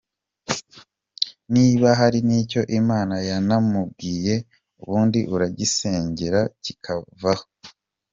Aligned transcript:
Niba 1.53 1.87
hari 1.99 2.19
n’icyo 2.27 2.61
Imana 2.79 3.15
yanamubwiye 3.29 4.35
ubundi 4.81 5.19
uragisengera 5.35 6.39
kikavaho. 6.63 7.45